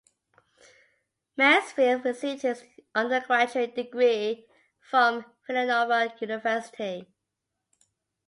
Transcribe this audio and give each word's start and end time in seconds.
Mansfield 1.37 2.03
received 2.05 2.41
his 2.41 2.63
undergraduate 2.95 3.75
degree 3.75 4.47
from 4.79 5.23
Villanova 5.47 6.11
University. 6.19 7.07